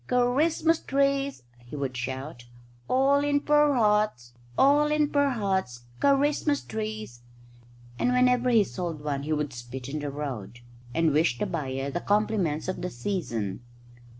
[0.07, 2.45] "Ker rismus trees," he would shout,
[2.89, 4.33] "all in per hots.
[4.57, 7.21] All in per hots, Ker rismus trees,"
[7.99, 10.61] and whenever he sold one he would spit in the road,
[10.91, 13.61] and wish the buyer the compliments of the season.